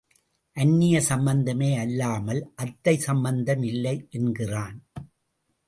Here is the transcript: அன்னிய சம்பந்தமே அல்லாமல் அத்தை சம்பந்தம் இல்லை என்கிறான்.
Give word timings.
அன்னிய 0.57 1.01
சம்பந்தமே 1.01 1.69
அல்லாமல் 1.75 2.41
அத்தை 2.55 2.95
சம்பந்தம் 2.99 3.63
இல்லை 3.63 3.95
என்கிறான். 4.09 4.77